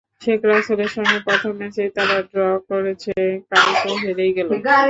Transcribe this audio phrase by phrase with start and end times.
[0.21, 3.13] শেখ রাসেলের সঙ্গে প্রথম ম্যাচে তারা ড্র করেছে,
[3.49, 4.49] কাল তো হেরেই গেল।